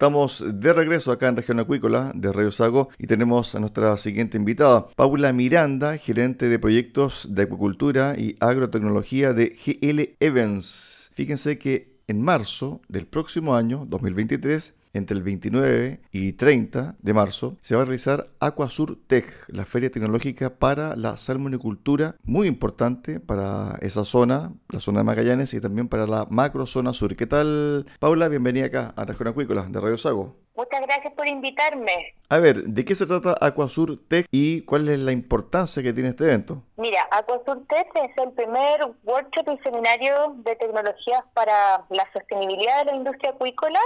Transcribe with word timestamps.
Estamos 0.00 0.42
de 0.42 0.72
regreso 0.72 1.12
acá 1.12 1.28
en 1.28 1.36
Región 1.36 1.60
Acuícola 1.60 2.10
de 2.14 2.32
Radio 2.32 2.50
Sago 2.50 2.88
y 2.96 3.06
tenemos 3.06 3.54
a 3.54 3.60
nuestra 3.60 3.94
siguiente 3.98 4.38
invitada, 4.38 4.88
Paula 4.96 5.30
Miranda, 5.34 5.98
gerente 5.98 6.48
de 6.48 6.58
proyectos 6.58 7.28
de 7.28 7.42
acuicultura 7.42 8.14
y 8.16 8.34
agrotecnología 8.40 9.34
de 9.34 9.50
GL 9.50 10.16
Evans. 10.18 11.10
Fíjense 11.12 11.58
que 11.58 12.00
en 12.06 12.22
marzo 12.22 12.80
del 12.88 13.06
próximo 13.06 13.54
año, 13.54 13.84
2023, 13.90 14.72
entre 14.92 15.16
el 15.16 15.22
29 15.22 16.00
y 16.12 16.32
30 16.32 16.96
de 17.00 17.14
marzo 17.14 17.56
se 17.62 17.74
va 17.74 17.82
a 17.82 17.84
realizar 17.84 18.30
Aquasur 18.40 18.98
Tech, 19.06 19.26
la 19.48 19.64
feria 19.64 19.90
tecnológica 19.90 20.58
para 20.58 20.96
la 20.96 21.16
salmonicultura, 21.16 22.16
muy 22.24 22.48
importante 22.48 23.20
para 23.20 23.78
esa 23.80 24.04
zona, 24.04 24.52
la 24.68 24.80
zona 24.80 25.00
de 25.00 25.04
Magallanes 25.04 25.54
y 25.54 25.60
también 25.60 25.88
para 25.88 26.06
la 26.06 26.26
macro 26.30 26.66
zona 26.66 26.92
sur. 26.92 27.16
¿Qué 27.16 27.26
tal, 27.26 27.86
Paula? 27.98 28.28
Bienvenida 28.28 28.66
acá 28.66 28.92
a 28.96 29.04
Región 29.04 29.28
Acuícola 29.28 29.66
de 29.68 29.80
Radio 29.80 29.98
Sago. 29.98 30.36
Muchas 30.60 30.82
gracias 30.82 31.14
por 31.14 31.26
invitarme. 31.26 32.12
A 32.28 32.38
ver, 32.38 32.56
¿de 32.64 32.84
qué 32.84 32.94
se 32.94 33.06
trata 33.06 33.34
Aquasur 33.40 33.98
Tech 34.08 34.26
y 34.30 34.62
cuál 34.66 34.90
es 34.90 34.98
la 34.98 35.10
importancia 35.10 35.82
que 35.82 35.94
tiene 35.94 36.10
este 36.10 36.24
evento? 36.24 36.62
Mira, 36.76 37.08
Aquasur 37.10 37.66
Tech 37.66 37.88
es 37.94 38.18
el 38.18 38.32
primer 38.32 38.82
workshop 39.04 39.54
y 39.54 39.58
seminario 39.62 40.34
de 40.44 40.54
tecnologías 40.56 41.24
para 41.32 41.82
la 41.88 42.06
sostenibilidad 42.12 42.84
de 42.84 42.92
la 42.92 42.96
industria 42.98 43.30
acuícola 43.30 43.80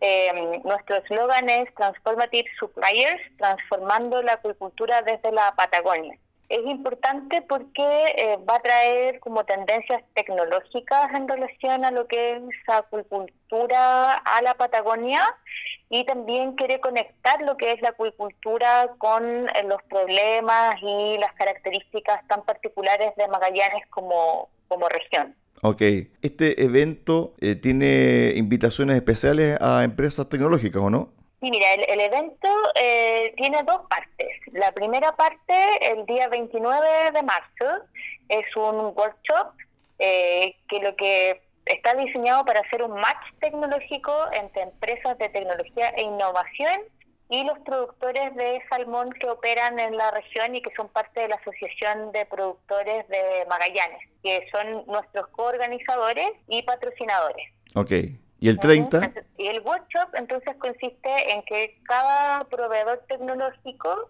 eh, 0.00 0.60
nuestro 0.64 0.96
eslogan 0.96 1.48
es 1.48 1.74
Transformative 1.74 2.48
Suppliers, 2.58 3.20
transformando 3.36 4.22
la 4.22 4.34
acuicultura 4.34 5.02
desde 5.02 5.32
la 5.32 5.54
Patagonia. 5.56 6.16
Es 6.48 6.64
importante 6.64 7.42
porque 7.42 7.82
eh, 8.16 8.38
va 8.48 8.56
a 8.56 8.62
traer 8.62 9.20
como 9.20 9.44
tendencias 9.44 10.02
tecnológicas 10.14 11.12
en 11.12 11.28
relación 11.28 11.84
a 11.84 11.90
lo 11.90 12.06
que 12.06 12.36
es 12.36 12.42
acuicultura 12.66 14.14
a 14.14 14.42
la 14.42 14.54
Patagonia 14.54 15.22
y 15.90 16.06
también 16.06 16.54
quiere 16.54 16.80
conectar 16.80 17.42
lo 17.42 17.58
que 17.58 17.72
es 17.72 17.82
la 17.82 17.90
acuicultura 17.90 18.90
con 18.96 19.24
eh, 19.24 19.62
los 19.66 19.82
problemas 19.84 20.76
y 20.82 21.18
las 21.18 21.34
características 21.34 22.26
tan 22.28 22.42
particulares 22.44 23.14
de 23.16 23.28
Magallanes 23.28 23.86
como, 23.90 24.48
como 24.68 24.88
región. 24.88 25.34
Ok, 25.60 25.82
este 26.22 26.62
evento 26.62 27.34
eh, 27.40 27.56
tiene 27.56 28.32
invitaciones 28.36 28.96
especiales 28.96 29.58
a 29.60 29.82
empresas 29.84 30.28
tecnológicas, 30.28 30.80
¿o 30.80 30.88
no? 30.88 31.17
Sí, 31.40 31.50
mira, 31.50 31.74
el, 31.74 32.00
evento 32.00 32.48
eh, 32.74 33.32
tiene 33.36 33.62
dos 33.62 33.82
partes. 33.88 34.28
La 34.52 34.72
primera 34.72 35.14
parte, 35.14 35.92
el 35.92 36.04
día 36.06 36.28
29 36.28 37.12
de 37.12 37.22
marzo, 37.22 37.84
es 38.28 38.56
un 38.56 38.92
workshop 38.96 39.52
eh, 40.00 40.56
que 40.68 40.80
lo 40.80 40.96
que 40.96 41.40
está 41.64 41.94
diseñado 41.94 42.44
para 42.44 42.60
hacer 42.60 42.82
un 42.82 42.92
match 43.00 43.24
tecnológico 43.40 44.12
entre 44.32 44.62
empresas 44.62 45.16
de 45.18 45.28
tecnología 45.28 45.90
e 45.90 46.02
innovación 46.02 46.80
y 47.30 47.44
los 47.44 47.58
productores 47.60 48.34
de 48.34 48.62
salmón 48.68 49.12
que 49.12 49.28
operan 49.28 49.78
en 49.78 49.96
la 49.96 50.10
región 50.10 50.56
y 50.56 50.62
que 50.62 50.72
son 50.74 50.88
parte 50.88 51.20
de 51.20 51.28
la 51.28 51.36
Asociación 51.36 52.10
de 52.12 52.24
Productores 52.26 53.06
de 53.08 53.44
Magallanes, 53.48 54.00
que 54.22 54.48
son 54.50 54.86
nuestros 54.86 55.28
coorganizadores 55.28 56.30
y 56.48 56.62
patrocinadores. 56.62 57.52
Ok. 57.74 57.92
¿Y 58.40 58.48
el 58.48 58.58
30? 58.58 59.12
Y 59.36 59.46
el 59.46 59.60
workshop 59.60 60.14
entonces 60.14 60.56
consiste 60.58 61.32
en 61.32 61.42
que 61.42 61.78
cada 61.84 62.44
proveedor 62.44 63.02
tecnológico 63.08 64.08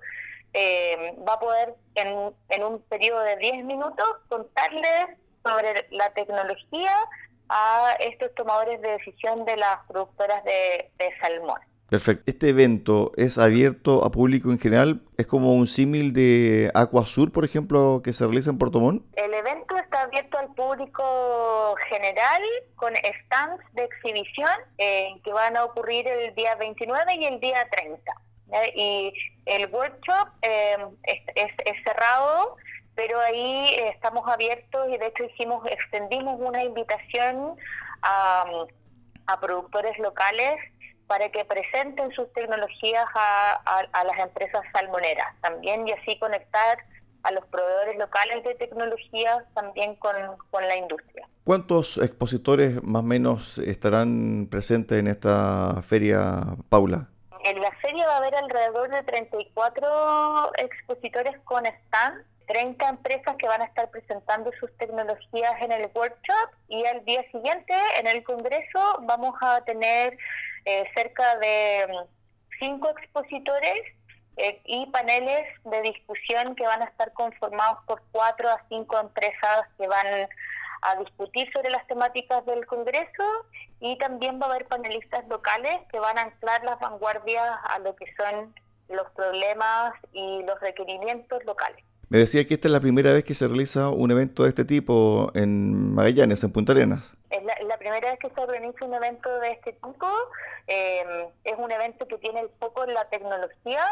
eh, 0.52 1.14
va 1.26 1.34
a 1.34 1.40
poder 1.40 1.74
en, 1.94 2.32
en 2.50 2.64
un 2.64 2.82
periodo 2.82 3.20
de 3.20 3.36
10 3.36 3.64
minutos 3.64 4.06
contarles 4.28 5.18
sobre 5.42 5.86
la 5.90 6.12
tecnología 6.12 6.92
a 7.48 7.96
estos 8.00 8.34
tomadores 8.34 8.80
de 8.82 8.90
decisión 8.90 9.44
de 9.44 9.56
las 9.56 9.80
productoras 9.86 10.44
de 10.44 10.90
salmón. 11.20 11.60
Perfecto. 11.88 12.24
¿Este 12.26 12.50
evento 12.50 13.12
es 13.16 13.38
abierto 13.38 14.04
a 14.04 14.10
público 14.10 14.50
en 14.50 14.58
general? 14.58 15.00
¿Es 15.16 15.26
como 15.26 15.54
un 15.54 15.66
símil 15.66 16.12
de 16.12 16.70
Aquasur, 16.74 17.32
por 17.32 17.46
ejemplo, 17.46 18.02
que 18.04 18.12
se 18.12 18.24
realiza 18.24 18.50
en 18.50 18.58
Puerto 18.58 18.78
Montt? 18.78 19.02
El 19.16 19.32
evento 19.32 19.74
está 19.78 19.87
abierto 20.08 20.38
al 20.38 20.54
público 20.54 21.76
general 21.88 22.42
con 22.76 22.94
stands 22.96 23.64
de 23.74 23.84
exhibición 23.84 24.50
eh, 24.78 25.14
que 25.22 25.32
van 25.32 25.56
a 25.56 25.64
ocurrir 25.64 26.08
el 26.08 26.34
día 26.34 26.54
29 26.56 27.14
y 27.14 27.24
el 27.26 27.40
día 27.40 27.68
30. 27.70 28.12
Y 28.74 29.12
el 29.44 29.66
workshop 29.66 30.28
eh, 30.42 30.76
es, 31.04 31.84
cerrado 31.84 32.56
pero 32.94 33.20
ahí 33.20 33.76
estamos 33.94 34.26
abiertos 34.26 34.88
y 34.88 34.98
de 34.98 35.06
hecho 35.06 35.22
hicimos, 35.24 35.64
extendimos 35.66 36.40
una 36.40 36.64
invitación 36.64 37.54
a, 38.02 38.44
a 39.28 39.40
productores 39.40 39.96
locales 39.98 40.58
para 41.06 41.30
que 41.30 41.44
presenten 41.44 42.12
sus 42.12 42.32
tecnologías 42.32 43.06
a, 43.14 43.86
a, 43.92 44.04
las 44.04 44.18
empresas 44.18 44.62
salmoneras 44.72 45.34
también 45.40 45.86
y 45.86 45.92
así 45.92 46.18
conectar 46.18 46.78
a 47.22 47.30
los 47.32 47.44
proveedores 47.46 47.98
locales 47.98 48.44
de 48.44 48.54
tecnología 48.54 49.44
también 49.54 49.96
con, 49.96 50.14
con 50.50 50.66
la 50.66 50.76
industria. 50.76 51.28
¿Cuántos 51.44 51.98
expositores 51.98 52.82
más 52.82 53.02
o 53.02 53.06
menos 53.06 53.58
estarán 53.58 54.48
presentes 54.50 54.98
en 54.98 55.08
esta 55.08 55.82
feria, 55.82 56.40
Paula? 56.68 57.08
En 57.44 57.60
la 57.60 57.72
feria 57.76 58.06
va 58.06 58.14
a 58.14 58.18
haber 58.18 58.34
alrededor 58.34 58.90
de 58.90 59.02
34 59.04 60.52
expositores 60.58 61.38
con 61.44 61.64
stand 61.66 62.24
30 62.48 62.88
empresas 62.88 63.36
que 63.36 63.46
van 63.46 63.62
a 63.62 63.66
estar 63.66 63.90
presentando 63.90 64.50
sus 64.58 64.74
tecnologías 64.78 65.60
en 65.60 65.70
el 65.70 65.90
workshop 65.94 66.50
y 66.68 66.84
al 66.86 67.04
día 67.04 67.22
siguiente 67.30 67.74
en 68.00 68.06
el 68.06 68.24
Congreso 68.24 68.80
vamos 69.02 69.34
a 69.40 69.60
tener 69.64 70.16
eh, 70.64 70.84
cerca 70.94 71.36
de 71.38 71.86
mm, 71.88 72.06
cinco 72.58 72.88
expositores 72.90 73.82
eh, 74.38 74.60
y 74.64 74.86
paneles 74.86 75.46
de 75.64 75.82
discusión 75.82 76.54
que 76.54 76.64
van 76.64 76.82
a 76.82 76.84
estar 76.84 77.12
conformados 77.12 77.78
por 77.86 78.00
cuatro 78.12 78.48
a 78.48 78.64
cinco 78.68 78.98
empresas 78.98 79.66
que 79.76 79.88
van 79.88 80.06
a 80.82 80.96
discutir 80.96 81.50
sobre 81.52 81.70
las 81.70 81.84
temáticas 81.88 82.46
del 82.46 82.64
Congreso 82.66 83.24
y 83.80 83.98
también 83.98 84.40
va 84.40 84.46
a 84.46 84.50
haber 84.50 84.66
panelistas 84.66 85.26
locales 85.26 85.80
que 85.90 85.98
van 85.98 86.18
a 86.18 86.22
anclar 86.22 86.62
las 86.62 86.78
vanguardias 86.78 87.50
a 87.64 87.80
lo 87.80 87.96
que 87.96 88.06
son 88.14 88.54
los 88.88 89.10
problemas 89.10 89.94
y 90.12 90.42
los 90.44 90.60
requerimientos 90.60 91.44
locales. 91.44 91.84
Me 92.08 92.18
decía 92.18 92.46
que 92.46 92.54
esta 92.54 92.68
es 92.68 92.72
la 92.72 92.80
primera 92.80 93.12
vez 93.12 93.22
que 93.24 93.34
se 93.34 93.46
realiza 93.46 93.90
un 93.90 94.10
evento 94.10 94.44
de 94.44 94.50
este 94.50 94.64
tipo 94.64 95.30
en 95.34 95.94
Magallanes, 95.94 96.42
en 96.42 96.52
Punta 96.52 96.72
Arenas. 96.72 97.14
Es 97.28 97.42
la, 97.44 97.76
primera 97.76 98.10
vez 98.10 98.18
que 98.18 98.30
se 98.30 98.40
organiza 98.40 98.84
un 98.84 98.94
evento 98.94 99.40
de 99.40 99.52
este 99.52 99.72
tipo. 99.74 100.14
Eh, 100.68 101.28
es 101.44 101.54
un 101.58 101.70
evento 101.70 102.06
que 102.06 102.16
tiene 102.16 102.40
el 102.40 102.48
foco 102.58 102.84
en 102.84 102.94
la 102.94 103.04
tecnología, 103.10 103.84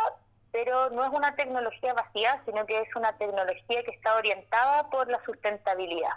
pero 0.57 0.89
no 0.89 1.05
es 1.05 1.13
una 1.13 1.37
tecnología 1.37 1.93
vacía, 1.93 2.41
sino 2.47 2.65
que 2.65 2.81
es 2.81 2.89
una 2.97 3.13
tecnología 3.19 3.85
que 3.85 3.91
está 3.91 4.17
orientada 4.17 4.89
por 4.89 5.07
la 5.07 5.23
sustentabilidad. 5.27 6.17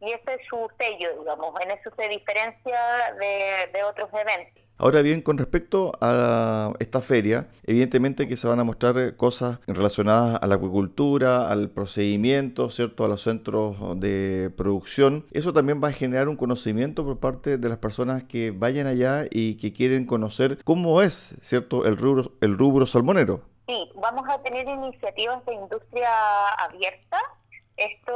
Y 0.00 0.10
ese 0.10 0.34
es 0.34 0.40
su 0.48 0.68
sello, 0.76 1.20
digamos, 1.20 1.54
en 1.60 1.70
eso 1.70 1.90
se 1.96 2.08
diferencia 2.08 2.80
de 3.16 3.84
otros 3.84 4.08
eventos. 4.12 4.60
Ahora 4.76 5.02
bien, 5.02 5.22
con 5.22 5.38
respecto 5.38 5.92
a 6.00 6.72
esta 6.80 7.00
feria, 7.00 7.46
evidentemente 7.62 8.26
que 8.26 8.36
se 8.36 8.48
van 8.48 8.58
a 8.58 8.64
mostrar 8.64 9.16
cosas 9.16 9.60
relacionadas 9.68 10.40
a 10.42 10.46
la 10.48 10.56
acuicultura, 10.56 11.48
al 11.48 11.70
procedimiento, 11.70 12.70
¿cierto? 12.70 13.04
A 13.04 13.08
los 13.08 13.22
centros 13.22 13.76
de 14.00 14.50
producción. 14.50 15.26
Eso 15.30 15.52
también 15.52 15.80
va 15.82 15.88
a 15.88 15.92
generar 15.92 16.28
un 16.28 16.36
conocimiento 16.36 17.04
por 17.04 17.20
parte 17.20 17.56
de 17.56 17.68
las 17.68 17.78
personas 17.78 18.24
que 18.24 18.50
vayan 18.50 18.88
allá 18.88 19.26
y 19.30 19.54
que 19.58 19.72
quieren 19.72 20.06
conocer 20.06 20.58
cómo 20.64 21.00
es, 21.02 21.36
¿cierto? 21.40 21.86
El 21.86 21.96
rubro, 21.96 22.32
el 22.40 22.58
rubro 22.58 22.84
salmonero. 22.84 23.55
Sí, 23.66 23.90
vamos 23.96 24.28
a 24.28 24.40
tener 24.42 24.68
iniciativas 24.68 25.44
de 25.44 25.54
industria 25.54 26.48
abierta. 26.50 27.20
Esto 27.76 28.14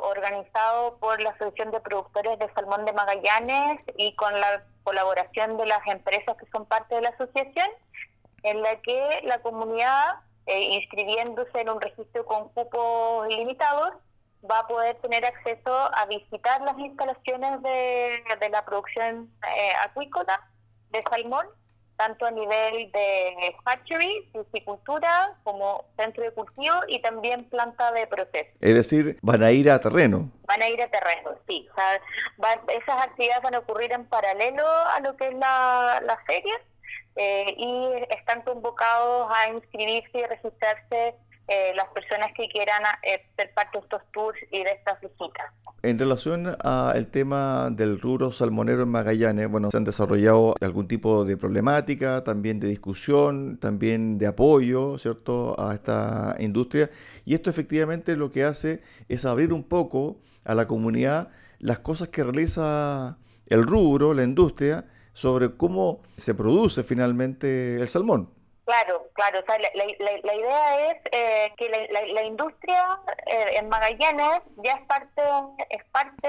organizado 0.00 0.96
por 0.96 1.20
la 1.20 1.30
Asociación 1.30 1.70
de 1.70 1.80
Productores 1.80 2.38
de 2.38 2.50
Salmón 2.54 2.86
de 2.86 2.94
Magallanes 2.94 3.80
y 3.98 4.14
con 4.16 4.40
la 4.40 4.64
colaboración 4.82 5.58
de 5.58 5.66
las 5.66 5.86
empresas 5.86 6.36
que 6.38 6.46
son 6.46 6.64
parte 6.64 6.94
de 6.94 7.02
la 7.02 7.10
asociación, 7.10 7.68
en 8.42 8.62
la 8.62 8.80
que 8.80 9.20
la 9.24 9.42
comunidad, 9.42 10.20
eh, 10.46 10.62
inscribiéndose 10.62 11.60
en 11.60 11.68
un 11.68 11.80
registro 11.80 12.24
con 12.24 12.48
cupos 12.48 13.28
limitados, 13.28 13.92
va 14.50 14.60
a 14.60 14.66
poder 14.66 14.96
tener 15.02 15.26
acceso 15.26 15.74
a 15.94 16.06
visitar 16.06 16.62
las 16.62 16.78
instalaciones 16.78 17.62
de, 17.62 18.24
la 18.50 18.64
producción 18.64 19.30
eh, 19.56 19.72
acuícola 19.84 20.40
de 20.90 21.02
salmón 21.10 21.46
tanto 21.96 22.26
a 22.26 22.30
nivel 22.30 22.90
de 22.92 23.54
hatchery, 23.64 24.28
piscicultura, 24.32 25.36
como 25.44 25.84
centro 25.96 26.24
de 26.24 26.32
cultivo 26.32 26.74
y 26.88 27.00
también 27.00 27.44
planta 27.44 27.92
de 27.92 28.06
proceso. 28.06 28.50
Es 28.60 28.74
decir, 28.74 29.18
van 29.22 29.42
a 29.42 29.52
ir 29.52 29.70
a 29.70 29.80
terreno. 29.80 30.30
Van 30.46 30.62
a 30.62 30.68
ir 30.68 30.82
a 30.82 30.88
terreno, 30.88 31.30
sí. 31.46 31.68
esas 32.68 33.02
actividades 33.02 33.42
van 33.42 33.54
a 33.54 33.58
ocurrir 33.60 33.92
en 33.92 34.04
paralelo 34.06 34.66
a 34.66 35.00
lo 35.00 35.16
que 35.16 35.28
es 35.28 35.34
la, 35.34 36.02
la 36.04 36.16
feria 36.26 36.54
eh, 37.16 37.54
y 37.56 38.12
están 38.12 38.42
convocados 38.42 39.30
a 39.32 39.48
inscribirse 39.48 40.18
y 40.18 40.24
registrarse 40.24 41.14
eh, 41.48 41.72
las 41.74 41.88
personas 41.88 42.32
que 42.36 42.48
quieran 42.48 42.82
eh, 43.02 43.20
ser 43.36 43.52
parte 43.52 43.78
de 43.78 43.84
estos 43.84 44.02
tours 44.12 44.38
y 44.50 44.64
de 44.64 44.72
estas 44.72 45.00
visitas. 45.00 45.46
En 45.82 45.98
relación 45.98 46.56
al 46.62 47.08
tema 47.08 47.68
del 47.70 48.00
rubro 48.00 48.32
salmonero 48.32 48.82
en 48.82 48.88
Magallanes, 48.88 49.50
bueno, 49.50 49.70
se 49.70 49.76
han 49.76 49.84
desarrollado 49.84 50.54
algún 50.62 50.88
tipo 50.88 51.26
de 51.26 51.36
problemática, 51.36 52.24
también 52.24 52.58
de 52.60 52.68
discusión, 52.68 53.58
también 53.58 54.16
de 54.16 54.26
apoyo, 54.26 54.98
¿cierto?, 54.98 55.54
a 55.60 55.74
esta 55.74 56.36
industria. 56.38 56.90
Y 57.26 57.34
esto 57.34 57.50
efectivamente 57.50 58.16
lo 58.16 58.30
que 58.30 58.44
hace 58.44 58.82
es 59.10 59.26
abrir 59.26 59.52
un 59.52 59.64
poco 59.64 60.16
a 60.44 60.54
la 60.54 60.66
comunidad 60.66 61.28
las 61.58 61.80
cosas 61.80 62.08
que 62.08 62.22
realiza 62.22 63.18
el 63.46 63.64
rubro, 63.64 64.14
la 64.14 64.24
industria, 64.24 64.86
sobre 65.12 65.56
cómo 65.56 66.02
se 66.16 66.34
produce 66.34 66.82
finalmente 66.82 67.80
el 67.80 67.88
salmón. 67.88 68.30
Claro, 68.64 69.06
claro. 69.12 69.40
O 69.40 69.44
sea, 69.44 69.58
la, 69.58 69.68
la, 69.74 70.34
idea 70.34 70.90
es 70.90 71.02
eh, 71.12 71.52
que 71.58 71.68
la, 71.68 72.22
industria 72.22 72.98
eh, 73.26 73.56
en 73.56 73.68
Magallanes 73.68 74.42
ya 74.56 74.74
es 74.74 74.86
parte 74.86 75.22
es 75.68 75.84
parte 75.92 76.28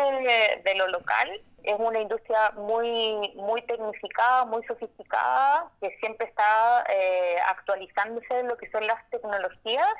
de, 0.63 0.75
lo 0.75 0.87
local. 0.89 1.41
Es 1.63 1.75
una 1.79 2.01
industria 2.01 2.51
muy 2.51 3.33
muy 3.35 3.61
tecnificada, 3.63 4.43
muy 4.45 4.63
sofisticada, 4.65 5.71
que 5.79 5.95
siempre 5.99 6.27
está 6.27 6.83
eh, 6.89 7.37
actualizándose 7.47 8.39
en 8.39 8.49
lo 8.49 8.57
que 8.57 8.69
son 8.69 8.85
las 8.85 9.09
tecnologías 9.11 9.95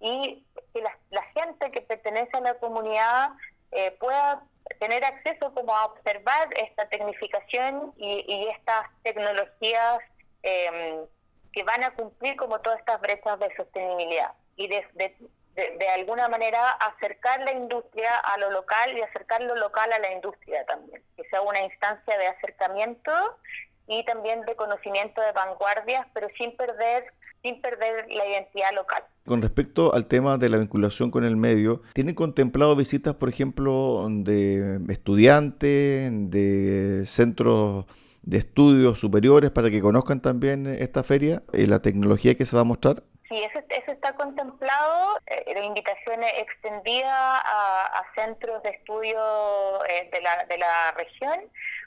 y 0.00 0.44
que 0.74 0.82
la, 0.82 1.22
gente 1.34 1.70
que 1.70 1.82
pertenece 1.82 2.36
a 2.36 2.40
la 2.40 2.54
comunidad 2.54 3.30
pueda 3.98 4.42
tener 4.80 5.04
acceso 5.04 5.52
como 5.54 5.74
a 5.74 5.86
observar 5.86 6.48
esta 6.54 6.88
tecnificación 6.88 7.92
y, 7.96 8.24
y 8.26 8.48
estas 8.48 8.86
tecnologías 9.02 10.00
eh, 10.46 11.04
que 11.52 11.64
van 11.64 11.82
a 11.82 11.90
cumplir 11.94 12.36
como 12.36 12.60
todas 12.60 12.78
estas 12.78 13.00
brechas 13.00 13.38
de 13.40 13.54
sostenibilidad 13.56 14.32
y 14.56 14.68
de, 14.68 14.86
de, 15.56 15.88
alguna 15.88 16.28
manera 16.28 16.70
acercar 16.70 17.40
la 17.40 17.52
industria 17.52 18.16
a 18.16 18.38
lo 18.38 18.50
local 18.52 18.96
y 18.96 19.02
acercar 19.02 19.42
lo 19.42 19.56
local 19.56 19.92
a 19.92 19.98
la 19.98 20.12
industria 20.12 20.64
también, 20.66 21.02
que 21.16 21.24
sea 21.30 21.40
una 21.42 21.62
instancia 21.62 22.16
de 22.16 22.28
acercamiento 22.28 23.10
y 23.88 24.04
también 24.04 24.42
de 24.42 24.54
conocimiento 24.54 25.20
de 25.20 25.32
vanguardias, 25.32 26.06
pero 26.14 26.28
sin 26.38 26.56
perder 26.56 27.12
sin 27.42 27.60
perder 27.60 28.06
la 28.10 28.26
identidad 28.26 28.72
local. 28.74 29.04
Con 29.24 29.42
respecto 29.42 29.94
al 29.94 30.06
tema 30.06 30.36
de 30.38 30.48
la 30.48 30.58
vinculación 30.58 31.10
con 31.10 31.24
el 31.24 31.36
medio, 31.36 31.82
¿tienen 31.92 32.14
contemplado 32.14 32.74
visitas, 32.74 33.14
por 33.14 33.28
ejemplo, 33.28 34.06
de 34.08 34.80
estudiantes, 34.88 36.10
de 36.30 37.04
centros 37.06 37.86
de 38.26 38.38
estudios 38.38 38.98
superiores 38.98 39.50
para 39.50 39.70
que 39.70 39.80
conozcan 39.80 40.20
también 40.20 40.66
esta 40.66 41.02
feria 41.02 41.42
y 41.52 41.66
la 41.66 41.80
tecnología 41.80 42.34
que 42.34 42.44
se 42.44 42.56
va 42.56 42.62
a 42.62 42.64
mostrar? 42.64 43.02
Sí, 43.28 43.42
eso, 43.42 43.60
está 43.90 44.12
contemplado, 44.14 45.18
eh, 45.26 45.54
la 45.54 45.64
invitación 45.64 46.22
extendida 46.22 47.38
a, 47.38 48.04
centros 48.14 48.62
de 48.62 48.70
estudio 48.70 49.18
eh, 49.84 50.08
de, 50.12 50.20
la, 50.20 50.44
de 50.46 50.58
la 50.58 50.92
región 50.92 51.40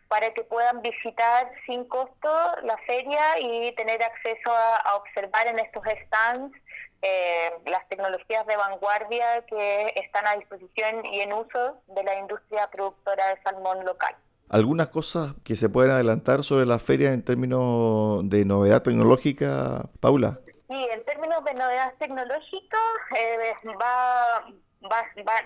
para 0.08 0.34
que 0.34 0.44
puedan 0.44 0.82
visitar 0.82 1.52
sin 1.66 1.86
costo 1.86 2.30
la 2.64 2.78
feria 2.86 3.40
y 3.40 3.74
tener 3.76 4.02
acceso 4.04 4.52
a, 4.52 4.96
observar 4.96 5.48
en 5.48 5.60
estos 5.60 5.84
stands 6.06 6.56
eh, 7.02 7.52
las 7.66 7.88
tecnologías 7.90 8.46
de 8.46 8.58
vanguardia 8.58 9.44
que 9.48 9.94
están 9.96 10.28
a 10.28 10.36
disposición 10.36 11.06
y 11.06 11.22
en 11.22 11.34
uso 11.34 11.82
de 11.88 12.04
la 12.04 12.20
industria 12.20 12.68
productora 12.68 13.36
de 13.36 13.42
salmón 13.44 13.86
local 13.86 14.16
algunas 14.50 14.88
cosas 14.88 15.36
que 15.46 15.56
se 15.56 15.70
pueden 15.70 15.92
adelantar 15.92 16.44
sobre 16.44 16.66
la 16.66 16.80
feria 16.80 17.14
en 17.14 17.24
términos 17.24 18.28
de 18.28 18.46
novedad 18.46 18.82
tecnológica, 18.82 19.90
Paula. 20.00 20.40
Sí, 20.68 20.88
en 20.92 21.06
términos 21.06 21.44
de 21.46 21.54
novedad 21.54 21.94
tecnológica, 22.00 22.78
eh, 23.16 23.54
va, 23.80 24.54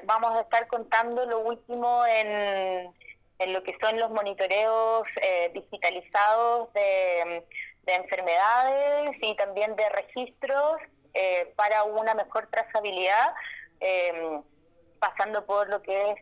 vamos 0.06 0.36
a 0.36 0.42
estar 0.42 0.68
contando 0.68 1.26
lo 1.26 1.40
último 1.40 2.06
en, 2.06 2.94
en 3.40 3.54
lo 3.54 3.62
que 3.64 3.76
son 3.82 4.00
los 4.00 4.10
monitoreos 4.12 5.06
eh, 5.22 5.52
digitalizados 5.54 6.72
de, 6.74 7.44
enfermedades 7.86 9.18
y 9.22 9.36
también 9.36 9.76
de 9.76 9.90
registros 9.90 10.80
eh, 11.14 11.52
para 11.58 11.84
una 11.84 12.14
mejor 12.14 12.48
trazabilidad, 12.48 13.34
pasando 15.00 15.46
por 15.46 15.68
lo 15.70 15.82
que 15.82 16.12
es 16.12 16.18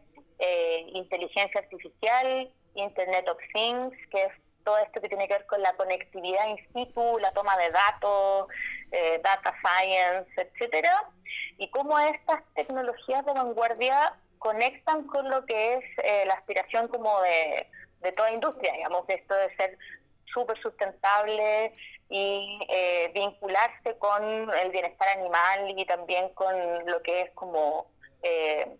inteligencia 0.96 1.62
artificial, 1.62 2.52
Internet 2.75 3.28
of 3.28 3.38
Things, 3.54 3.96
que 4.10 4.24
es 4.24 4.34
todo 4.63 4.78
esto 4.78 5.01
que 5.01 5.10
tiene 5.10 5.28
que 5.28 5.34
ver 5.34 5.46
con 5.48 5.62
la 5.62 5.74
conectividad 5.74 6.48
in 6.50 6.58
situ, 6.74 7.20
la 7.20 7.32
toma 7.32 7.58
de 7.58 7.72
datos, 7.72 8.48
eh, 8.92 9.20
data 9.24 9.54
science, 9.62 10.30
etcétera, 10.36 11.10
y 11.58 11.70
cómo 11.70 11.98
estas 12.00 12.44
tecnologías 12.54 13.25
de 13.25 13.34
vanguardia 13.34 14.13
conectan 14.42 15.06
con 15.06 15.30
lo 15.30 15.46
que 15.46 15.75
es 15.75 15.84
eh, 16.04 16.24
la 16.25 16.34
aspiración 16.34 16.88
como 16.88 17.22
de, 17.22 17.68
toda 18.13 18.32
industria, 18.32 18.74
digamos, 18.74 19.08
esto 19.08 19.36
de 19.36 19.56
ser 19.56 19.78
súper 20.25 20.60
sustentable 20.60 21.74
y 22.10 22.60
eh, 22.68 23.12
vincularse 23.13 23.98
con 24.00 24.24
el 24.51 24.72
bienestar 24.72 25.10
animal 25.10 25.78
y 25.78 25.86
también 25.86 26.30
con 26.30 26.56
lo 26.88 27.01
que 27.04 27.22
es 27.22 27.32
como 27.32 27.86
eh, 28.24 28.75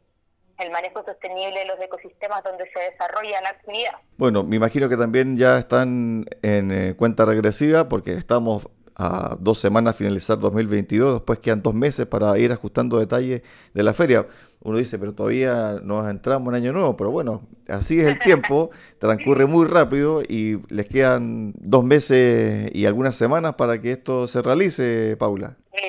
el 0.62 0.72
manejo 0.72 1.03
sostenible 1.03 1.60
de 1.60 1.65
los 1.65 1.80
ecosistemas 1.80 2.44
donde 2.44 2.65
se 2.72 2.80
desarrolla 2.91 3.41
la 3.41 3.50
actividad. 3.50 3.94
Bueno, 4.18 4.44
me 4.44 4.56
imagino 4.56 4.88
que 4.89 4.98
también 4.98 5.38
ya 5.38 5.58
están 5.58 6.25
en 6.41 6.72
eh, 6.72 6.94
cuenta 6.96 7.25
regresiva 7.25 7.89
porque 7.89 8.13
estamos 8.13 8.68
a 8.96 9.36
dos 9.39 9.60
semanas 9.60 9.96
finalizar 9.96 10.39
2022, 10.39 11.13
después 11.13 11.39
quedan 11.39 11.62
dos 11.62 11.74
meses 11.74 12.06
para 12.06 12.38
ir 12.38 12.51
ajustando 12.51 13.00
detalles 13.00 13.41
de 13.74 13.84
la 13.84 13.94
feria. 13.94 14.27
Uno 14.63 14.77
dice, 14.77 15.00
pero 15.00 15.13
todavía 15.13 15.80
nos 15.82 16.08
entramos 16.08 16.53
en 16.53 16.62
año 16.62 16.74
nuevo, 16.74 16.96
pero 16.96 17.10
bueno, 17.10 17.41
así 17.68 18.00
es 18.00 18.08
el 18.08 18.20
tiempo, 18.24 18.70
transcurre 19.00 19.48
muy 19.48 19.65
rápido 19.65 20.22
y 20.22 20.60
les 20.70 20.88
quedan 20.88 21.53
dos 21.56 21.84
meses 21.84 22.70
y 22.74 22.86
algunas 22.86 23.15
semanas 23.15 23.56
para 23.56 23.82
que 23.82 23.91
esto 23.91 24.27
se 24.27 24.41
realice, 24.41 25.18
Paula. 25.18 25.58
Sí, 25.74 25.82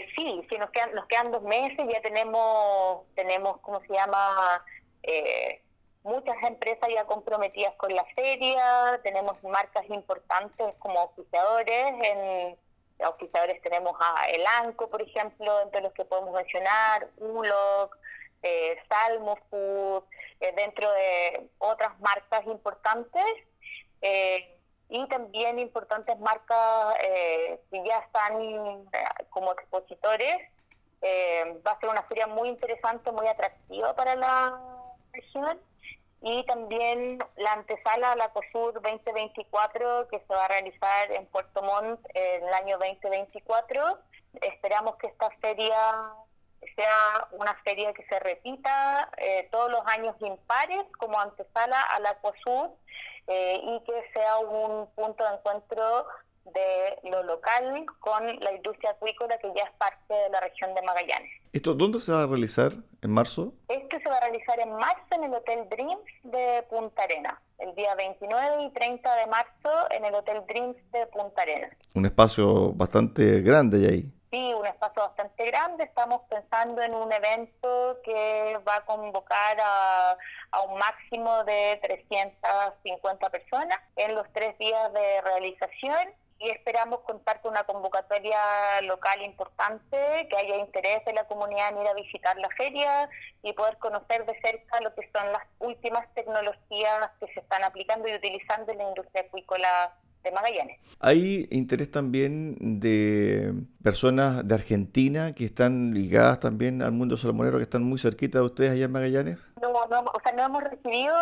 sí, 0.53 0.59
nos 0.59 0.71
quedan, 0.71 0.95
nos 0.95 1.07
quedan 1.07 1.31
dos 1.31 1.43
meses, 1.43 1.87
ya 1.91 2.01
tenemos, 2.03 3.07
tenemos 3.15 3.59
¿cómo 3.61 3.81
se 3.81 3.93
llama? 3.93 4.65
Eh, 5.03 5.63
muchas 6.05 6.37
empresas 6.43 6.89
ya 6.95 7.05
comprometidas 7.05 7.75
con 7.77 7.95
la 7.95 8.05
feria, 8.15 9.01
tenemos 9.03 9.43
marcas 9.43 9.85
importantes 9.89 10.75
como 10.79 11.03
oficiadores 11.05 11.95
en 12.03 12.57
auspiciadores 13.03 13.61
tenemos 13.63 13.97
a 13.99 14.29
Elanco, 14.29 14.89
por 14.89 15.03
ejemplo, 15.03 15.61
entre 15.63 15.81
los 15.81 15.93
que 15.93 16.05
podemos 16.05 16.35
mencionar, 16.35 17.09
ULOC, 17.17 17.97
eh, 18.43 18.77
Salmo 18.89 19.37
Food, 19.51 20.05
eh, 20.41 20.53
dentro 20.55 20.91
de 20.93 21.49
otras 21.59 21.99
marcas 22.01 22.47
importantes. 22.47 23.25
Eh, 24.03 24.52
y 24.93 25.07
también 25.09 25.59
importantes 25.59 26.19
marcas 26.21 26.97
eh, 27.03 27.59
que 27.71 27.83
ya 27.83 27.99
están 28.01 28.35
como 29.31 29.53
expositores. 29.53 30.37
va 31.67 31.73
a 31.73 31.81
ser 31.81 31.89
una 31.89 32.03
feria 32.03 32.27
muy 32.27 32.51
interesante, 32.51 33.11
muy 33.11 33.27
atractiva 33.27 33.95
para 33.95 34.15
la 34.15 34.61
región 35.13 35.59
y 36.21 36.45
también 36.45 37.19
la 37.37 37.55
antesala 37.55 38.15
la 38.17 38.29
COSUR 38.33 38.75
2024 38.75 40.09
que 40.09 40.21
se 40.21 40.35
va 40.35 40.45
a 40.45 40.49
realizar 40.49 41.11
en 41.11 41.27
Puerto 41.27 41.63
Montt 41.63 42.01
en 42.15 42.47
el 42.47 42.55
año 42.55 42.79
2024. 42.79 43.99
Esperamos 44.43 44.97
que 44.97 45.07
esta 45.07 45.31
feria 45.41 45.75
sea 46.75 47.29
una 47.33 47.55
feria 47.65 47.93
que 47.93 48.05
se 48.07 48.19
repita 48.21 49.11
eh, 49.19 49.49
todos 49.51 49.71
los 49.71 49.87
años 49.87 50.17
impares 50.21 50.81
como 50.99 51.19
antesala 51.19 51.81
a 51.81 52.01
la 52.01 52.15
COSUR 52.21 52.71
eh, 53.27 53.61
y 53.63 53.81
que 53.85 54.13
sea 54.13 54.39
un 54.39 54.89
punto 54.95 55.25
de 55.25 55.35
encuentro 55.35 56.07
de 56.45 57.09
lo 57.09 57.23
local 57.23 57.87
con 58.01 58.27
la 58.41 58.53
industria 58.53 58.91
acuícola 58.91 59.39
que 59.39 59.53
ya 59.55 59.65
es 59.65 59.73
parte 59.79 60.13
de 60.13 60.29
la 60.31 60.41
región 60.41 60.75
de 60.75 60.83
Magallanes. 60.83 61.31
¿Esto 61.53 61.75
dónde 61.75 62.01
se 62.01 62.13
va 62.13 62.25
a 62.25 62.27
realizar 62.27 62.73
en 63.01 63.11
marzo? 63.11 63.55
Esto 63.69 63.99
se 64.03 64.09
va 64.09 64.17
a 64.17 64.21
realizar 64.21 64.59
en 64.59 64.73
marzo 64.73 65.07
en 65.13 65.25
el 65.25 65.35
Hotel 65.35 65.69
Dreams 65.69 66.11
de 66.25 66.65
Punta 66.69 67.03
Arena, 67.03 67.41
el 67.59 67.75
día 67.75 67.95
29 67.95 68.65
y 68.65 68.71
30 68.71 69.15
de 69.17 69.27
marzo 69.27 69.71
en 69.91 70.05
el 70.05 70.15
Hotel 70.15 70.43
Dreams 70.49 70.77
de 70.91 71.07
Punta 71.07 71.43
Arena. 71.43 71.69
Un 71.95 72.07
espacio 72.07 72.73
bastante 72.73 73.41
grande 73.43 73.87
ahí. 73.89 74.13
Sí, 74.33 74.55
un 74.55 74.67
espacio 74.67 75.03
bastante 75.03 75.45
grande. 75.45 75.85
Estamos 75.85 76.23
pensando 76.31 76.81
en 76.81 76.95
un 76.95 77.13
evento 77.13 77.99
que 78.03 78.59
va 78.67 78.77
a 78.77 78.85
convocar 78.87 79.59
a, 79.61 80.17
un 80.67 80.79
máximo 80.79 81.45
de 81.45 81.79
350 81.83 83.29
personas 83.29 83.79
en 83.97 84.15
los 84.15 84.27
tres 84.33 84.57
días 84.57 84.91
de 84.95 85.21
realización 85.21 86.15
y 86.39 86.49
esperamos 86.49 87.01
contar 87.01 87.43
con 87.43 87.51
una 87.51 87.65
convocatoria 87.65 88.81
local 88.85 89.21
importante, 89.21 90.27
que 90.31 90.37
haya 90.39 90.57
interés 90.57 91.05
de 91.05 91.13
la 91.13 91.25
comunidad 91.27 91.69
en 91.69 91.83
ir 91.83 91.89
a 91.89 91.93
visitar 91.93 92.35
la 92.39 92.49
feria 92.57 93.11
y 93.43 93.53
poder 93.53 93.77
conocer 93.77 94.25
de 94.25 94.41
cerca 94.41 94.81
lo 94.81 94.95
que 94.95 95.11
son 95.13 95.31
las 95.31 95.43
últimas 95.59 96.07
tecnologías 96.15 97.11
que 97.21 97.27
se 97.35 97.41
están 97.41 97.65
aplicando 97.65 98.09
y 98.09 98.15
utilizando 98.15 98.73
en 98.73 98.79
la 98.79 98.89
industria 98.89 99.25
acuícola 99.25 99.95
de 100.23 100.31
Magallanes. 100.31 100.79
¿Hay 101.01 101.49
interés 101.51 101.91
también 101.91 102.81
de 102.81 103.55
personas 103.83 104.47
de 104.47 104.55
Argentina 104.55 105.35
que 105.35 105.45
están 105.45 105.95
ligadas 105.95 106.39
también 106.41 106.81
al 106.81 106.93
mundo 106.93 107.17
salmonero, 107.17 107.59
que 107.59 107.65
están 107.65 107.83
muy 107.83 107.99
cerquita 107.99 108.39
de 108.39 108.45
ustedes 108.45 108.73
allá 108.73 108.85
en 108.85 108.93
Magallanes? 108.93 109.51
No, 109.61 109.73
no, 109.89 110.01
o 110.01 110.21
sea, 110.23 110.33
no 110.33 110.45
hemos 110.45 110.63
recibido 110.63 111.17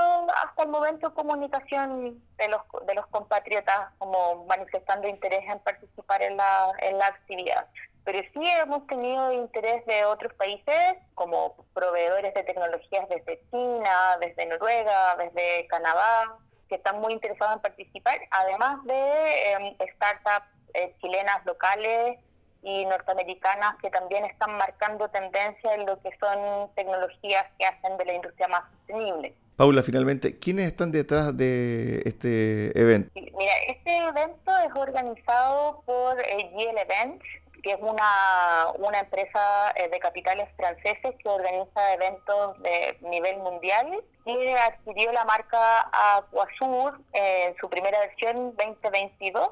hasta 0.45 0.64
el 0.64 0.69
momento 0.69 1.14
comunicación 1.14 2.21
de 2.37 2.49
los, 2.49 2.61
de 2.87 2.95
los 2.95 3.07
compatriotas 3.07 3.90
como 3.99 4.45
manifestando 4.47 5.09
interés 5.09 5.45
en 5.49 5.59
participar 5.61 6.23
en 6.23 6.37
la, 6.37 6.73
en 6.80 6.99
la 6.99 7.07
actividad. 7.07 7.66
Pero 8.04 8.21
sí 8.33 8.40
hemos 8.42 8.87
tenido 8.87 9.33
interés 9.33 9.85
de 9.87 10.04
otros 10.04 10.33
países, 10.35 10.97
como 11.14 11.54
proveedores 11.75 12.35
de 12.35 12.42
tecnologías 12.45 13.09
desde 13.09 13.40
China, 13.50 14.16
desde 14.21 14.47
Noruega, 14.47 15.16
desde 15.16 15.66
Canadá, 15.69 16.37
que 16.70 16.76
están 16.76 17.00
muy 17.00 17.12
interesados 17.12 17.56
en 17.56 17.62
participar, 17.62 18.18
además 18.30 18.82
de 18.84 19.52
em, 19.52 19.74
startups 19.96 20.46
eh, 20.72 20.94
chilenas 21.00 21.44
locales 21.44 22.18
y 22.62 22.84
norteamericanas 22.86 23.76
que 23.82 23.90
también 23.90 24.24
están 24.24 24.56
marcando 24.56 25.08
tendencia 25.08 25.74
en 25.74 25.84
lo 25.84 26.00
que 26.00 26.10
son 26.18 26.72
tecnologías 26.74 27.44
que 27.58 27.66
hacen 27.66 27.96
de 27.98 28.04
la 28.04 28.14
industria 28.14 28.48
más 28.48 28.62
sostenible. 28.70 29.34
Paula, 29.56 29.82
finalmente, 29.82 30.38
¿quiénes 30.38 30.66
están 30.68 30.92
detrás 30.92 31.36
de 31.36 32.02
este 32.06 32.78
evento? 32.78 33.10
Mira, 33.14 33.52
este 33.68 33.96
evento 33.96 34.52
es 34.58 34.74
organizado 34.74 35.82
por 35.84 36.18
eh, 36.20 36.50
GL 36.54 36.78
Events, 36.78 37.24
que 37.62 37.72
es 37.72 37.80
una, 37.80 38.68
una 38.78 39.00
empresa 39.00 39.72
eh, 39.76 39.88
de 39.88 39.98
capitales 39.98 40.48
franceses 40.56 41.14
que 41.22 41.28
organiza 41.28 41.94
eventos 41.94 42.62
de 42.62 42.98
nivel 43.02 43.38
mundial 43.38 44.02
y 44.24 44.48
adquirió 44.48 45.12
la 45.12 45.24
marca 45.24 45.90
Aquasur 45.92 47.00
en 47.12 47.56
su 47.56 47.68
primera 47.68 48.00
versión 48.00 48.54
2022 48.56 49.50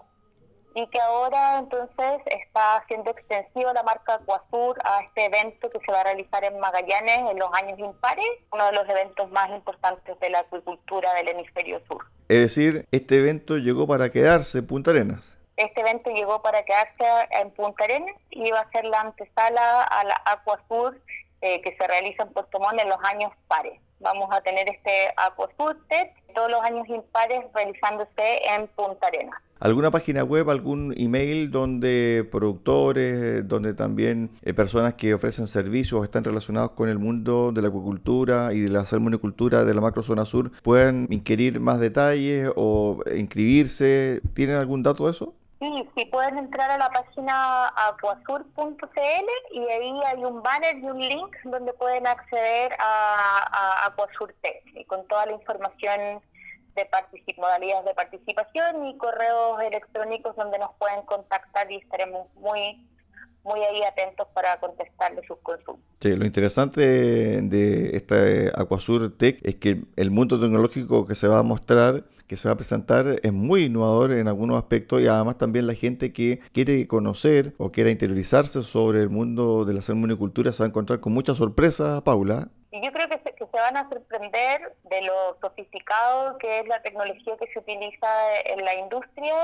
y 0.74 0.86
que 0.88 1.00
ahora 1.00 1.58
entonces 1.58 2.22
está 2.26 2.76
haciendo 2.76 3.10
extensivo 3.10 3.72
la 3.72 3.82
marca 3.82 4.14
Aquasur 4.14 4.78
a 4.84 5.02
este 5.02 5.26
evento 5.26 5.70
que 5.70 5.80
se 5.80 5.90
va 5.90 6.00
a 6.00 6.04
realizar 6.04 6.44
en 6.44 6.58
Magallanes 6.60 7.30
en 7.30 7.38
los 7.38 7.52
años 7.54 7.78
impares, 7.78 8.26
uno 8.52 8.66
de 8.66 8.72
los 8.72 8.88
eventos 8.88 9.30
más 9.30 9.50
importantes 9.50 10.18
de 10.20 10.30
la 10.30 10.40
acuicultura 10.40 11.12
del 11.14 11.28
hemisferio 11.28 11.80
sur. 11.86 12.04
Es 12.28 12.40
decir, 12.40 12.86
este 12.92 13.18
evento 13.18 13.56
llegó 13.56 13.86
para 13.86 14.10
quedarse 14.10 14.62
Punta 14.62 14.90
Arenas. 14.90 15.38
Este 15.58 15.80
evento 15.80 16.10
llegó 16.10 16.40
para 16.40 16.64
quedarse 16.64 17.04
en 17.32 17.50
Punta 17.50 17.82
Arenas 17.82 18.14
y 18.30 18.48
va 18.52 18.60
a 18.60 18.70
ser 18.70 18.84
la 18.84 19.00
antesala 19.00 19.82
a 19.82 20.04
la 20.04 20.22
Aquasur 20.24 20.96
eh, 21.40 21.60
que 21.62 21.76
se 21.76 21.84
realiza 21.84 22.22
en 22.22 22.32
Puerto 22.32 22.60
Montt 22.60 22.80
en 22.80 22.88
los 22.88 23.02
años 23.02 23.32
pares. 23.48 23.76
Vamos 23.98 24.30
a 24.30 24.40
tener 24.40 24.68
este 24.68 25.12
Aquasur 25.16 25.76
todos 26.32 26.48
los 26.48 26.62
años 26.62 26.88
impares 26.88 27.44
realizándose 27.52 28.40
en 28.54 28.68
Punta 28.68 29.08
Arenas. 29.08 29.34
¿Alguna 29.58 29.90
página 29.90 30.22
web, 30.22 30.48
algún 30.48 30.94
email 30.96 31.50
donde 31.50 32.24
productores, 32.30 33.48
donde 33.48 33.74
también 33.74 34.30
eh, 34.42 34.54
personas 34.54 34.94
que 34.94 35.12
ofrecen 35.12 35.48
servicios 35.48 36.00
o 36.00 36.04
están 36.04 36.22
relacionados 36.22 36.70
con 36.70 36.88
el 36.88 37.00
mundo 37.00 37.50
de 37.50 37.62
la 37.62 37.68
acuicultura 37.68 38.52
y 38.52 38.60
de 38.60 38.70
la 38.70 38.86
salmonicultura 38.86 39.64
de 39.64 39.74
la 39.74 39.80
macrozona 39.80 40.24
sur 40.24 40.52
puedan 40.62 41.08
inquirir 41.10 41.58
más 41.58 41.80
detalles 41.80 42.48
o 42.54 43.00
inscribirse? 43.16 44.20
¿Tienen 44.34 44.54
algún 44.54 44.84
dato 44.84 45.06
de 45.06 45.10
eso? 45.10 45.34
Sí, 45.58 45.88
sí, 45.96 46.04
pueden 46.04 46.38
entrar 46.38 46.70
a 46.70 46.78
la 46.78 46.88
página 46.88 47.72
aquasur.cl 47.88 49.28
y 49.50 49.58
ahí 49.58 50.00
hay 50.06 50.24
un 50.24 50.40
banner 50.40 50.78
y 50.78 50.84
un 50.84 51.00
link 51.00 51.36
donde 51.44 51.72
pueden 51.72 52.06
acceder 52.06 52.72
a, 52.78 53.48
a 53.50 53.86
Aquasur 53.86 54.32
y 54.74 54.84
con 54.84 55.06
toda 55.08 55.26
la 55.26 55.32
información 55.32 56.22
de 56.76 56.88
modalidades 57.38 57.84
de 57.86 57.94
participación 57.94 58.86
y 58.86 58.96
correos 58.98 59.60
electrónicos 59.62 60.36
donde 60.36 60.58
nos 60.60 60.72
pueden 60.74 61.02
contactar 61.02 61.70
y 61.72 61.76
estaremos 61.76 62.32
muy 62.36 62.86
muy 63.49 63.61
ahí 63.64 63.83
atentos 63.83 64.28
para 64.35 64.61
contestarle 64.61 65.23
sus 65.26 65.38
consultas. 65.38 65.85
Sí, 66.00 66.14
lo 66.14 66.25
interesante 66.25 66.81
de 67.43 67.97
este 67.97 68.50
Aquasur 68.55 69.17
Tech 69.17 69.40
es 69.43 69.57
que 69.57 69.83
el 69.97 70.11
mundo 70.11 70.38
tecnológico 70.38 71.07
que 71.07 71.14
se 71.14 71.26
va 71.26 71.40
a 71.40 71.43
mostrar 71.43 72.05
que 72.28 72.37
se 72.37 72.47
va 72.47 72.55
a 72.55 72.57
presentar 72.57 73.07
es 73.23 73.33
muy 73.33 73.64
innovador 73.64 74.12
en 74.12 74.28
algunos 74.28 74.59
aspectos 74.59 75.00
y 75.00 75.09
además 75.09 75.38
también 75.38 75.67
la 75.67 75.75
gente 75.75 76.12
que 76.12 76.40
quiere 76.52 76.87
conocer 76.87 77.55
o 77.57 77.73
quiera 77.73 77.90
interiorizarse 77.90 78.62
sobre 78.62 79.00
el 79.00 79.09
mundo 79.09 79.64
de 79.64 79.73
la 79.73 79.81
salmonicultura 79.81 80.52
se 80.52 80.62
va 80.62 80.67
a 80.67 80.69
encontrar 80.69 81.00
con 81.00 81.14
muchas 81.14 81.38
sorpresas, 81.38 82.02
Paula. 82.02 82.49
Y 82.71 82.85
yo 82.85 82.93
creo 82.93 83.09
que 83.09 83.19
se, 83.25 83.33
que 83.33 83.47
se 83.47 83.57
van 83.57 83.78
a 83.78 83.88
sorprender 83.88 84.75
de 84.90 85.02
lo 85.02 85.38
sofisticado 85.40 86.37
que 86.37 86.61
es 86.61 86.69
la 86.69 86.83
tecnología 86.83 87.35
que 87.38 87.47
se 87.50 87.59
utiliza 87.59 88.07
en 88.45 88.62
la 88.62 88.75
industria 88.75 89.35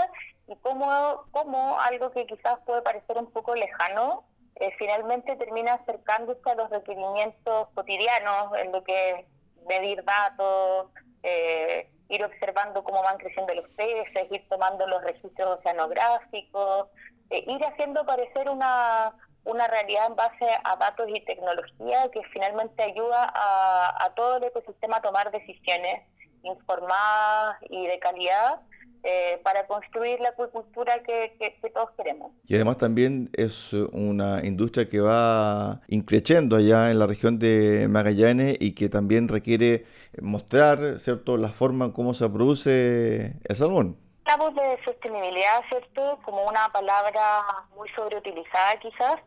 y 0.46 0.56
cómo, 0.56 1.24
cómo 1.30 1.78
algo 1.80 2.10
que 2.10 2.26
quizás 2.26 2.58
puede 2.66 2.82
parecer 2.82 3.16
un 3.18 3.30
poco 3.30 3.54
lejano, 3.54 4.24
eh, 4.56 4.72
finalmente 4.78 5.36
termina 5.36 5.74
acercándose 5.74 6.48
a 6.48 6.54
los 6.54 6.70
requerimientos 6.70 7.68
cotidianos 7.74 8.56
en 8.58 8.72
lo 8.72 8.84
que 8.84 9.10
es 9.10 9.26
medir 9.66 10.04
datos, 10.04 10.90
eh, 11.22 11.90
ir 12.08 12.24
observando 12.24 12.84
cómo 12.84 13.02
van 13.02 13.18
creciendo 13.18 13.54
los 13.54 13.68
peces, 13.70 14.30
ir 14.30 14.46
tomando 14.48 14.86
los 14.86 15.02
registros 15.02 15.58
oceanográficos, 15.58 16.88
eh, 17.30 17.44
ir 17.46 17.64
haciendo 17.64 18.04
parecer 18.04 18.48
una, 18.48 19.14
una 19.44 19.66
realidad 19.66 20.06
en 20.06 20.16
base 20.16 20.46
a 20.62 20.76
datos 20.76 21.08
y 21.08 21.20
tecnología 21.22 22.10
que 22.12 22.22
finalmente 22.32 22.82
ayuda 22.82 23.32
a, 23.34 24.12
todo 24.14 24.36
el 24.36 24.44
ecosistema 24.44 24.98
a 24.98 25.02
tomar 25.02 25.30
decisiones 25.30 26.02
informadas 26.42 27.56
y 27.70 27.86
de 27.86 27.98
calidad 27.98 28.60
eh, 29.06 29.38
para 29.42 29.66
construir 29.66 30.18
la 30.20 30.30
acuicultura 30.30 31.02
que, 31.02 31.36
todos 31.74 31.90
queremos. 31.90 32.32
Y 32.46 32.54
además 32.54 32.78
también 32.78 33.28
es 33.34 33.74
una 33.74 34.40
industria 34.42 34.88
que 34.88 34.98
va 34.98 35.82
increciendo 35.88 36.56
allá 36.56 36.90
en 36.90 36.98
la 36.98 37.06
región 37.06 37.38
de 37.38 37.86
Magallanes 37.86 38.56
y 38.60 38.74
que 38.74 38.88
también 38.88 39.28
requiere 39.28 39.84
mostrar 40.22 40.98
cierto 40.98 41.36
la 41.36 41.50
forma 41.50 41.84
en 41.84 41.92
cómo 41.92 42.14
se 42.14 42.26
produce 42.30 43.34
el 43.46 43.56
salmón. 43.56 43.98
Hablamos 44.24 44.54
de 44.54 44.82
sostenibilidad, 44.86 45.62
¿cierto? 45.68 46.18
Como 46.24 46.48
una 46.48 46.72
palabra 46.72 47.42
muy 47.76 47.90
sobreutilizada 47.90 48.78
quizás, 48.80 49.20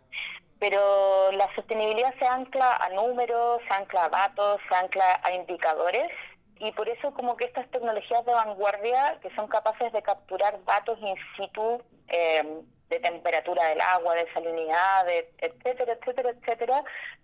pero 0.58 1.32
la 1.34 1.54
sostenibilidad 1.54 2.16
se 2.18 2.26
ancla 2.26 2.78
a 2.78 2.90
números, 2.90 3.62
se 3.68 3.74
ancla 3.76 4.06
a 4.06 4.10
datos, 4.10 4.60
se 4.68 4.74
ancla 4.74 5.22
a 5.24 5.32
indicadores 5.34 6.10
y 6.60 6.72
por 6.72 6.90
eso 6.90 7.14
como 7.14 7.38
que 7.38 7.46
estas 7.46 7.70
tecnologías 7.70 8.26
de 8.26 8.34
vanguardia 8.34 9.18
que 9.22 9.34
son 9.36 9.48
capaces 9.48 9.92
de 9.92 10.02
capturar 10.02 10.64
datos 10.66 10.98
in 11.02 11.16
situ 11.36 11.82
eh, 12.08 12.62
de 12.90 13.00
temperatura 13.00 13.68
del 13.68 13.82
agua, 13.82 14.16
de 14.16 14.32
salinidad, 14.34 15.06
de 15.06 15.30
etcétera, 15.40 15.94
etcétera, 15.94 16.30
etcétera, 16.30 16.84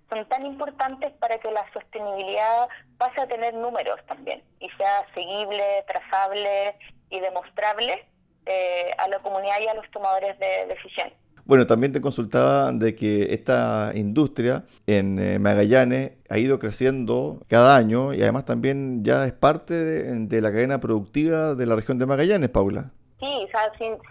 son 0.09 0.27
tan 0.27 0.45
importantes 0.45 1.11
para 1.13 1.39
que 1.39 1.51
la 1.51 1.65
sostenibilidad 1.71 2.67
pase 2.97 3.21
a 3.21 3.27
tener 3.27 3.53
números 3.53 3.99
también 4.05 4.43
y 4.59 4.69
sea 4.71 5.05
seguible, 5.13 5.83
trazable 5.87 6.75
y 7.09 7.19
demostrable 7.19 8.05
eh, 8.45 8.91
a 8.97 9.07
la 9.07 9.19
comunidad 9.19 9.59
y 9.61 9.67
a 9.67 9.73
los 9.73 9.89
tomadores 9.91 10.37
de 10.39 10.65
decisiones. 10.67 11.22
Bueno, 11.45 11.67
también 11.67 11.91
te 11.91 11.99
consultaba 11.99 12.71
de 12.71 12.95
que 12.95 13.33
esta 13.33 13.91
industria 13.95 14.63
en 14.87 15.19
eh, 15.19 15.39
Magallanes 15.39 16.13
ha 16.29 16.37
ido 16.37 16.57
creciendo 16.57 17.41
cada 17.49 17.75
año 17.75 18.13
y 18.13 18.21
además 18.21 18.45
también 18.45 19.03
ya 19.03 19.25
es 19.25 19.33
parte 19.33 19.73
de, 19.73 20.41
la 20.41 20.51
cadena 20.51 20.79
productiva 20.79 21.53
de 21.55 21.65
la 21.65 21.75
región 21.75 21.99
de 21.99 22.05
Magallanes, 22.05 22.49
Paula. 22.49 22.91
Sí, 23.19 23.47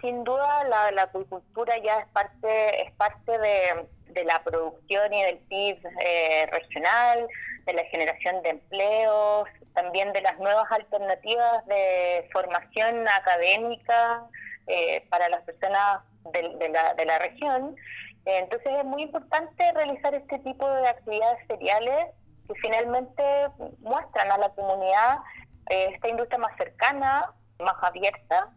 sin 0.01 0.23
duda 0.23 0.63
la, 0.69 0.91
la, 0.91 1.03
acuicultura 1.03 1.73
ya 1.83 1.99
es 1.99 2.07
parte, 2.07 2.83
es 2.83 2.91
parte 2.93 3.31
de, 3.37 3.87
de 4.13 4.23
la 4.23 4.43
producción 4.43 5.13
y 5.13 5.23
del 5.23 5.37
PIB 5.49 5.77
eh, 6.05 6.47
regional, 6.51 7.27
de 7.65 7.73
la 7.73 7.83
generación 7.85 8.41
de 8.43 8.49
empleos, 8.49 9.49
también 9.73 10.13
de 10.13 10.21
las 10.21 10.37
nuevas 10.39 10.71
alternativas 10.71 11.65
de 11.65 12.29
formación 12.31 13.07
académica 13.07 14.25
eh, 14.67 15.05
para 15.09 15.29
las 15.29 15.41
personas 15.43 16.01
de, 16.31 16.69
la, 16.69 16.93
de 16.93 17.05
la 17.05 17.19
región. 17.19 17.75
entonces 18.25 18.71
es 18.79 18.85
muy 18.85 19.03
importante 19.03 19.71
realizar 19.73 20.15
este 20.15 20.39
tipo 20.39 20.69
de 20.69 20.87
actividades 20.87 21.45
seriales 21.47 22.07
que 22.47 22.53
finalmente 22.55 23.23
muestran 23.79 24.31
a 24.31 24.37
la 24.37 24.49
comunidad 24.49 25.19
eh, 25.69 25.91
esta 25.93 26.09
industria 26.09 26.39
más 26.39 26.55
cercana, 26.57 27.33
más 27.59 27.75
abierta, 27.81 28.49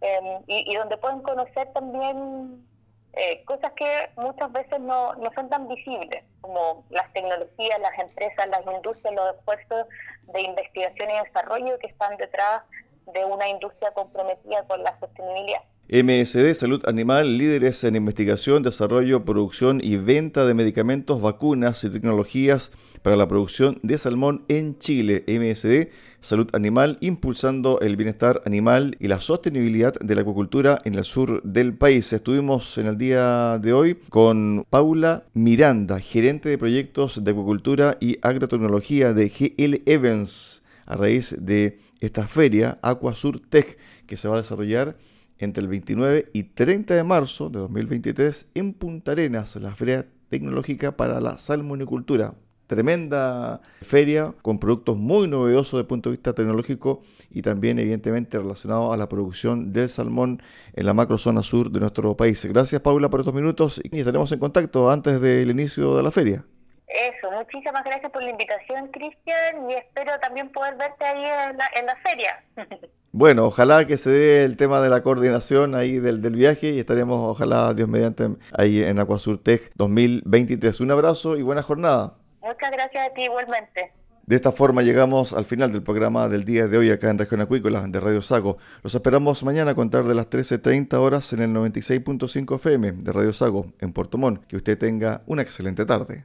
em, 0.00 0.42
y, 0.46 0.74
donde 0.74 0.96
pueden 0.96 1.20
conocer 1.20 1.72
también 1.72 2.66
eh, 3.12 3.44
cosas 3.44 3.72
que 3.72 4.10
muchas 4.16 4.50
veces 4.52 4.80
no, 4.80 5.12
no 5.14 5.30
son 5.34 5.48
tan 5.48 5.68
visibles, 5.68 6.24
como 6.40 6.84
las 6.90 7.12
tecnologías, 7.12 7.78
las 7.80 7.98
empresas, 7.98 8.48
las 8.48 8.66
industrias, 8.66 9.14
los 9.14 9.36
esfuerzos 9.36 9.86
de 10.32 10.40
investigación 10.40 11.10
y 11.10 11.24
desarrollo 11.24 11.78
que 11.78 11.86
están 11.88 12.16
detrás 12.16 12.62
de 13.12 13.24
una 13.24 13.46
industria 13.48 13.92
comprometida 13.92 14.64
con 14.66 14.82
la 14.82 14.98
sostenibilidad. 14.98 15.62
MSD 15.90 16.54
Salud 16.54 16.82
Animal, 16.86 17.36
líderes 17.36 17.84
en 17.84 17.94
investigación, 17.94 18.62
desarrollo, 18.62 19.26
producción 19.26 19.82
y 19.84 19.96
venta 19.96 20.46
de 20.46 20.54
medicamentos, 20.54 21.20
vacunas 21.20 21.84
y 21.84 21.90
tecnologías 21.90 22.72
para 23.02 23.16
la 23.16 23.28
producción 23.28 23.80
de 23.82 23.98
salmón 23.98 24.46
en 24.48 24.78
Chile. 24.78 25.24
MSD 25.28 25.92
Salud 26.22 26.48
Animal, 26.54 26.96
impulsando 27.02 27.80
el 27.80 27.96
bienestar 27.96 28.40
animal 28.46 28.96
y 28.98 29.08
la 29.08 29.20
sostenibilidad 29.20 29.92
de 30.00 30.14
la 30.14 30.22
acuicultura 30.22 30.80
en 30.86 30.94
el 30.94 31.04
sur 31.04 31.42
del 31.42 31.74
país. 31.74 32.10
Estuvimos 32.14 32.78
en 32.78 32.86
el 32.86 32.96
día 32.96 33.58
de 33.58 33.74
hoy 33.74 33.98
con 34.08 34.64
Paula 34.70 35.24
Miranda, 35.34 36.00
gerente 36.00 36.48
de 36.48 36.56
proyectos 36.56 37.22
de 37.22 37.30
acuicultura 37.30 37.98
y 38.00 38.16
agrotecnología 38.22 39.12
de 39.12 39.28
GL 39.28 39.82
Evans, 39.84 40.62
a 40.86 40.96
raíz 40.96 41.36
de 41.38 41.78
esta 42.00 42.26
feria 42.26 42.78
Aquasur 42.80 43.38
Tech 43.38 43.76
que 44.06 44.16
se 44.16 44.28
va 44.28 44.36
a 44.36 44.38
desarrollar 44.38 44.96
entre 45.38 45.62
el 45.62 45.68
29 45.68 46.26
y 46.32 46.44
30 46.44 46.94
de 46.94 47.04
marzo 47.04 47.50
de 47.50 47.58
2023 47.58 48.50
en 48.54 48.72
Punta 48.72 49.12
Arenas, 49.12 49.56
la 49.56 49.74
feria 49.74 50.06
tecnológica 50.28 50.96
para 50.96 51.20
la 51.20 51.38
salmonicultura. 51.38 52.34
Tremenda 52.66 53.60
feria 53.82 54.34
con 54.40 54.58
productos 54.58 54.96
muy 54.96 55.28
novedosos 55.28 55.72
desde 55.72 55.80
el 55.80 55.86
punto 55.86 56.08
de 56.08 56.16
vista 56.16 56.32
tecnológico 56.32 57.02
y 57.30 57.42
también 57.42 57.78
evidentemente 57.78 58.38
relacionado 58.38 58.92
a 58.92 58.96
la 58.96 59.08
producción 59.08 59.72
del 59.72 59.90
salmón 59.90 60.42
en 60.72 60.86
la 60.86 60.94
macrozona 60.94 61.42
sur 61.42 61.70
de 61.70 61.80
nuestro 61.80 62.16
país. 62.16 62.42
Gracias 62.46 62.80
Paula 62.80 63.10
por 63.10 63.20
estos 63.20 63.34
minutos 63.34 63.82
y 63.84 63.98
estaremos 63.98 64.32
en 64.32 64.38
contacto 64.38 64.90
antes 64.90 65.20
del 65.20 65.50
inicio 65.50 65.94
de 65.94 66.02
la 66.02 66.10
feria. 66.10 66.46
Eso, 66.86 67.30
muchísimas 67.30 67.82
gracias 67.84 68.12
por 68.12 68.22
la 68.22 68.30
invitación, 68.30 68.88
Cristian, 68.88 69.70
y 69.70 69.74
espero 69.74 70.18
también 70.20 70.50
poder 70.52 70.76
verte 70.76 71.04
ahí 71.04 71.24
en 71.24 71.56
la, 71.56 71.70
en 71.76 71.86
la 71.86 71.96
feria. 71.96 72.44
Bueno, 73.16 73.44
ojalá 73.44 73.86
que 73.86 73.96
se 73.96 74.10
dé 74.10 74.44
el 74.44 74.56
tema 74.56 74.80
de 74.80 74.90
la 74.90 75.04
coordinación 75.04 75.76
ahí 75.76 76.00
del, 76.00 76.20
del 76.20 76.34
viaje 76.34 76.70
y 76.70 76.80
estaremos, 76.80 77.20
ojalá, 77.22 77.72
Dios 77.72 77.88
mediante, 77.88 78.26
ahí 78.58 78.82
en 78.82 78.98
Acuasur 78.98 79.40
Tech 79.40 79.70
2023. 79.76 80.80
Un 80.80 80.90
abrazo 80.90 81.36
y 81.36 81.42
buena 81.42 81.62
jornada. 81.62 82.14
Muchas 82.42 82.72
gracias 82.72 83.08
a 83.08 83.14
ti 83.14 83.22
igualmente. 83.22 83.92
De 84.26 84.34
esta 84.34 84.50
forma 84.50 84.82
llegamos 84.82 85.32
al 85.32 85.44
final 85.44 85.70
del 85.70 85.84
programa 85.84 86.28
del 86.28 86.44
día 86.44 86.66
de 86.66 86.76
hoy 86.76 86.90
acá 86.90 87.08
en 87.08 87.18
Región 87.18 87.40
Acuícola 87.40 87.86
de 87.86 88.00
Radio 88.00 88.20
Sago. 88.20 88.58
Los 88.82 88.96
esperamos 88.96 89.44
mañana 89.44 89.70
a 89.70 89.74
contar 89.76 90.02
de 90.04 90.14
las 90.14 90.28
13.30 90.28 90.94
horas 90.94 91.32
en 91.34 91.42
el 91.42 91.50
96.5 91.50 92.56
FM 92.56 92.92
de 92.92 93.12
Radio 93.12 93.32
Sago 93.32 93.66
en 93.78 93.92
Puerto 93.92 94.18
Montt. 94.18 94.44
Que 94.46 94.56
usted 94.56 94.76
tenga 94.76 95.22
una 95.26 95.42
excelente 95.42 95.86
tarde. 95.86 96.24